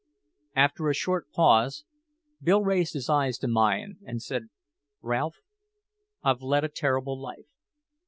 After 0.55 0.89
a 0.89 0.95
short 0.95 1.29
pause, 1.29 1.85
Bill 2.41 2.63
raised 2.63 2.93
his 2.95 3.07
eyes 3.07 3.37
to 3.37 3.47
mine 3.47 3.99
and 4.03 4.19
said, 4.19 4.47
"Ralph, 5.03 5.41
I've 6.23 6.41
led 6.41 6.63
a 6.63 6.69
terrible 6.69 7.21
life. 7.21 7.45